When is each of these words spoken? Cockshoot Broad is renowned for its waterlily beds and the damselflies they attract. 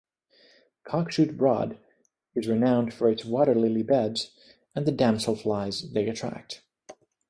Cockshoot 0.83 1.37
Broad 1.37 1.77
is 2.33 2.47
renowned 2.47 2.91
for 2.91 3.07
its 3.07 3.23
waterlily 3.23 3.83
beds 3.83 4.31
and 4.75 4.87
the 4.87 4.91
damselflies 4.91 5.93
they 5.93 6.07
attract. 6.09 6.63